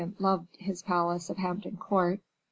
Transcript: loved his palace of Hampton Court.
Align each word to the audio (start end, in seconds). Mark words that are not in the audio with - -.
loved 0.17 0.47
his 0.57 0.81
palace 0.81 1.29
of 1.29 1.37
Hampton 1.37 1.77
Court. 1.77 2.21